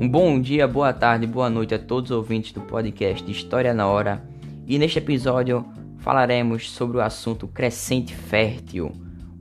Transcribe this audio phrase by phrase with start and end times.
[0.00, 3.86] Um bom dia, boa tarde, boa noite a todos os ouvintes do podcast História na
[3.86, 4.24] Hora.
[4.66, 5.62] E neste episódio
[5.98, 8.92] falaremos sobre o assunto crescente fértil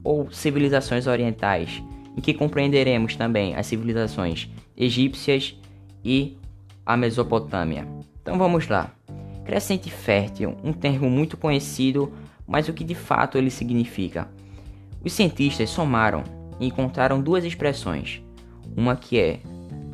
[0.04, 1.82] ou civilizações orientais,
[2.14, 5.56] em que compreenderemos também as civilizações egípcias
[6.04, 6.36] e
[6.86, 7.88] a Mesopotâmia.
[8.22, 8.92] Então vamos lá.
[9.46, 12.12] Crescente fértil, um termo muito conhecido,
[12.46, 14.28] mas o que de fato ele significa?
[15.02, 16.22] Os cientistas somaram
[16.60, 18.22] e encontraram duas expressões.
[18.76, 19.40] Uma que é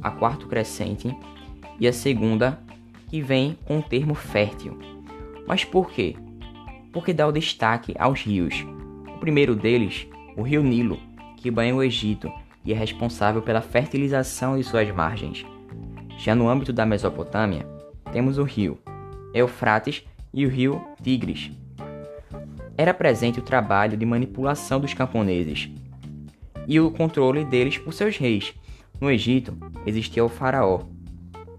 [0.05, 1.17] a quarto crescente
[1.79, 2.61] e a segunda
[3.09, 4.77] que vem com o termo fértil.
[5.47, 6.15] Mas por quê?
[6.93, 8.63] Porque dá o destaque aos rios.
[9.15, 10.99] O primeiro deles, o rio Nilo,
[11.37, 12.31] que banha o Egito
[12.63, 15.43] e é responsável pela fertilização de suas margens.
[16.19, 17.67] Já no âmbito da Mesopotâmia,
[18.11, 18.77] temos o rio
[19.33, 21.51] Eufrates e o rio Tigres.
[22.77, 25.67] Era presente o trabalho de manipulação dos camponeses
[26.67, 28.53] e o controle deles por seus reis,
[28.99, 30.81] no Egito existia o faraó.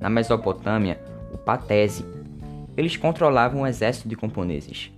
[0.00, 1.00] Na Mesopotâmia,
[1.32, 2.04] o patese.
[2.76, 4.90] Eles controlavam um exército de camponeses.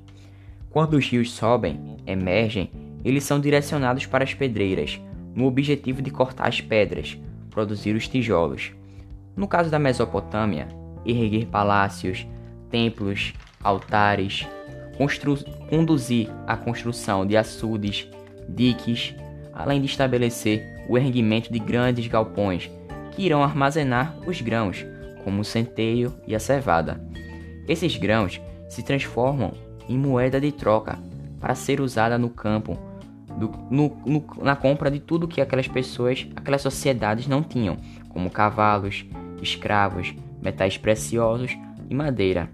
[0.71, 2.71] Quando os rios sobem, emergem,
[3.05, 5.01] eles são direcionados para as pedreiras,
[5.35, 7.17] no objetivo de cortar as pedras,
[7.51, 8.73] produzir os tijolos.
[9.37, 10.69] No caso da Mesopotâmia,
[11.07, 12.27] erguer palácios,
[12.71, 13.33] templos,
[13.63, 14.47] altares,
[15.71, 18.09] conduzir a construção de açudes,
[18.49, 19.15] diques,
[19.55, 22.71] além de estabelecer o erguimento de grandes galpões
[23.13, 24.85] que irão armazenar os grãos,
[25.23, 27.01] como o centeio e a cevada.
[27.69, 29.53] Esses grãos se transformam
[29.89, 30.99] em moeda de troca
[31.41, 32.79] para ser usada no campo,
[33.39, 37.77] do, no, no, na compra de tudo que aquelas pessoas, aquelas sociedades não tinham,
[38.09, 39.05] como cavalos,
[39.43, 41.57] escravos, metais preciosos
[41.89, 42.51] e madeira.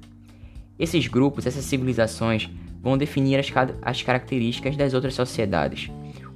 [0.79, 2.51] Esses grupos, essas civilizações,
[2.83, 5.91] vão definir as, as características das outras sociedades.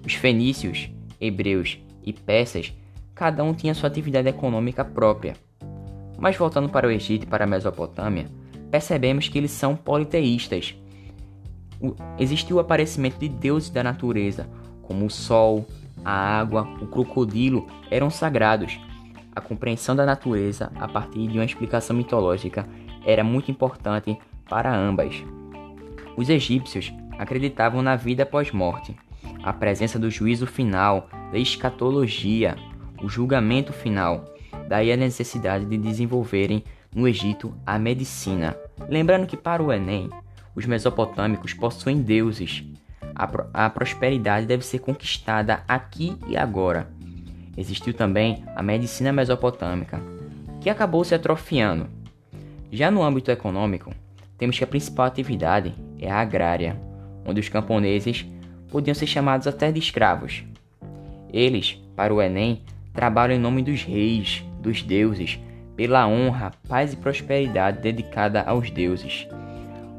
[0.07, 2.73] Os fenícios, hebreus e peças,
[3.15, 5.35] cada um tinha sua atividade econômica própria.
[6.19, 8.27] Mas voltando para o Egito e para a Mesopotâmia,
[8.71, 10.75] percebemos que eles são politeístas.
[11.81, 14.49] O, existiu o aparecimento de deuses da natureza,
[14.83, 15.67] como o sol,
[16.05, 18.81] a água, o crocodilo, eram sagrados.
[19.35, 22.67] A compreensão da natureza a partir de uma explicação mitológica
[23.05, 25.23] era muito importante para ambas.
[26.17, 28.97] Os egípcios acreditavam na vida pós-morte
[29.43, 32.57] a presença do juízo final, da escatologia,
[33.03, 34.25] o julgamento final.
[34.69, 38.57] Daí a necessidade de desenvolverem no Egito a medicina.
[38.89, 40.11] Lembrando que para o Enem,
[40.55, 42.65] os mesopotâmicos possuem deuses.
[43.15, 46.91] A, pro a prosperidade deve ser conquistada aqui e agora.
[47.57, 50.01] Existiu também a medicina mesopotâmica,
[50.61, 51.89] que acabou se atrofiando.
[52.71, 53.93] Já no âmbito econômico,
[54.37, 56.81] temos que a principal atividade é a agrária,
[57.25, 58.27] onde os camponeses
[58.71, 60.45] podiam ser chamados até de escravos.
[61.33, 62.63] Eles, para o Enem,
[62.93, 65.39] trabalham em nome dos reis, dos deuses,
[65.77, 69.29] pela honra, paz e prosperidade dedicada aos deuses.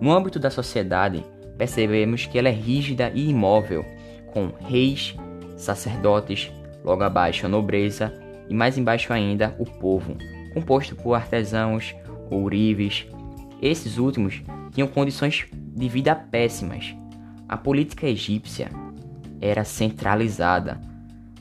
[0.02, 1.24] No âmbito da sociedade,
[1.58, 3.86] percebemos que ela é rígida e imóvel,
[4.34, 5.16] com reis,
[5.58, 6.52] sacerdotes,
[6.84, 8.14] logo abaixo a nobreza
[8.50, 10.18] e mais embaixo ainda o povo,
[10.54, 11.96] composto por artesãos,
[12.30, 13.08] ourives.
[13.62, 14.42] Esses últimos
[14.72, 16.96] tinham condições de vida péssimas,
[17.50, 18.70] a política egípcia
[19.42, 20.80] era centralizada,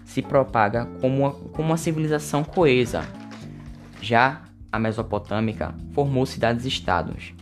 [0.07, 3.07] se propaga como uma, como uma civilização coesa.
[4.01, 4.41] Já
[4.73, 7.35] a mesopotâmica formou cidades-estados.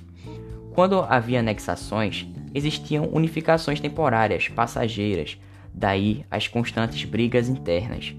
[0.75, 5.39] Quando havia anexações, existiam unificações temporárias, passageiras,
[5.73, 8.17] daí as constantes brigas internas.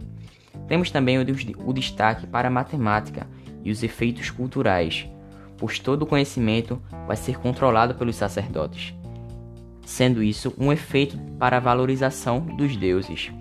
[0.65, 1.25] Temos também o,
[1.65, 3.27] o destaque para a matemática
[3.65, 5.05] e os efeitos culturais,
[5.57, 8.95] pois todo o conhecimento vai ser controlado pelos sacerdotes
[9.87, 13.31] sendo isso um efeito para a valorização dos deuses.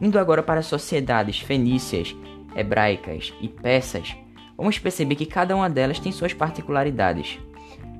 [0.00, 2.14] Indo agora para as sociedades fenícias,
[2.54, 4.16] hebraicas e persas,
[4.56, 7.40] vamos perceber que cada uma delas tem suas particularidades.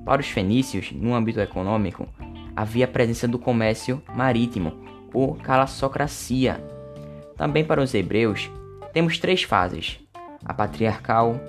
[0.04, 2.06] Para os fenícios, no âmbito econômico,
[2.54, 4.72] havia a presença do comércio marítimo,
[5.12, 6.64] ou calassocracia.
[7.36, 8.48] Também para os hebreus,
[8.92, 9.98] temos três fases:
[10.44, 11.40] a patriarcal,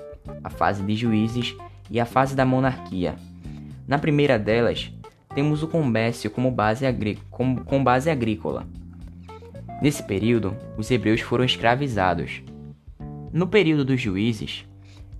[0.42, 1.54] a fase de juízes
[1.88, 3.14] e a fase da monarquia.
[3.86, 4.92] Na primeira delas,
[5.34, 6.84] temos o comércio como base
[7.30, 8.66] como, com base agrícola.
[9.80, 12.42] Nesse período, os hebreus foram escravizados.
[13.32, 14.66] No período dos juízes,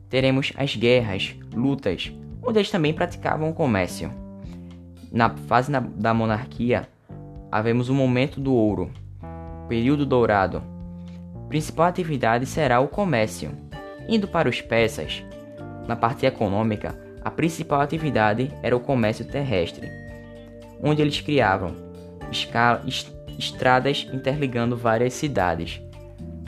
[0.09, 2.13] teremos as guerras, lutas,
[2.45, 4.13] onde eles também praticavam o comércio.
[5.11, 6.89] Na fase na, da monarquia,
[7.51, 8.91] havemos o momento do ouro,
[9.69, 10.63] período dourado.
[11.49, 13.51] Principal atividade será o comércio.
[14.09, 15.25] Indo para os persas,
[15.87, 20.02] na parte econômica, a principal atividade era o comércio terrestre
[20.83, 21.75] onde eles criavam
[23.39, 25.81] estradas interligando várias cidades.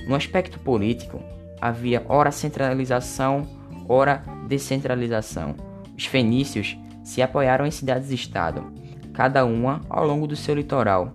[0.08, 1.22] No aspecto político,
[1.60, 3.46] havia ora centralização,
[3.88, 5.54] ora descentralização.
[5.96, 8.64] Os fenícios se apoiaram em cidades-estado,
[9.12, 11.12] cada uma ao longo do seu litoral.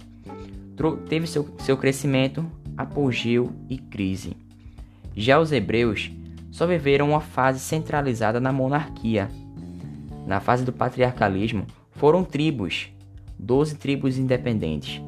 [1.10, 2.46] Teve seu, seu crescimento,
[2.78, 4.38] apogeu e crise.
[5.16, 6.12] Já os hebreus
[6.52, 9.30] só viveram uma fase centralizada na monarquia.
[10.26, 12.90] Na fase do patriarcalismo, foram tribos,
[13.40, 15.02] 12 tribos independentes.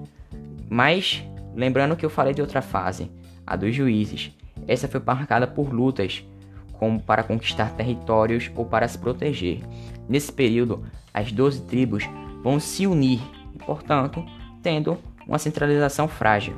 [0.70, 1.24] Mas,
[1.54, 3.12] lembrando que eu falei de outra fase,
[3.46, 4.32] a dos juízes,
[4.68, 6.26] essa foi marcada por lutas,
[6.74, 9.60] como para conquistar territórios ou para se proteger.
[10.08, 10.84] Nesse período,
[11.14, 12.10] as 12 tribos
[12.42, 13.22] vão se unir
[13.54, 14.26] e, portanto,
[14.64, 14.98] tendo
[15.28, 16.56] uma centralização frágil,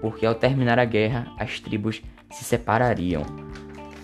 [0.00, 3.22] porque ao terminar a guerra, as tribos se separariam.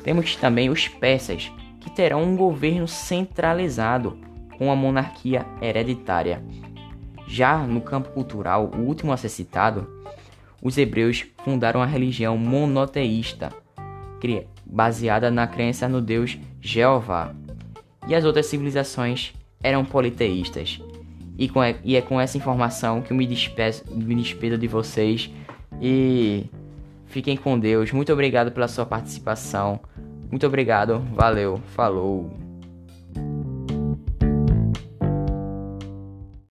[0.04, 1.50] Temos também os persas,
[1.80, 4.18] que terão um governo centralizado
[4.56, 6.44] com a monarquia hereditária.
[7.30, 9.88] Já no campo cultural, o último a ser citado,
[10.60, 13.50] os hebreus fundaram a religião monoteísta,
[14.66, 17.32] baseada na crença no Deus Jeová,
[18.08, 19.32] e as outras civilizações
[19.62, 20.80] eram politeístas.
[21.38, 21.48] E,
[21.84, 25.30] e é com essa informação que eu me despeço, me despedo de vocês
[25.80, 26.46] e
[27.06, 27.92] fiquem com Deus.
[27.92, 29.78] Muito obrigado pela sua participação.
[30.28, 32.39] Muito obrigado, valeu, falou.